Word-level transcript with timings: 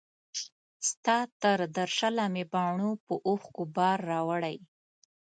ستا 0.89 1.17
تر 1.41 1.57
درشله 1.77 2.23
مي 2.33 2.43
باڼو 2.51 2.91
په 3.05 3.13
اوښکو 3.27 3.63
بار 3.75 3.97
راوړی 4.11 4.57